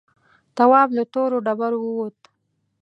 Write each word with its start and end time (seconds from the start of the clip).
تواب 0.57 0.89
له 0.97 1.03
تورو 1.13 1.37
ډبرو 1.45 1.79
ووت. 1.83 2.19